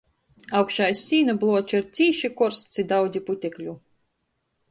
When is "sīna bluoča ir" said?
1.09-1.85